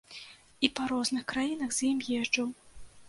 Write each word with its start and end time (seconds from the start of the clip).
І 0.67 0.71
па 0.79 0.87
розных 0.93 1.23
краінах 1.33 1.69
з 1.81 1.91
ім 1.93 1.99
езджу. 2.21 2.49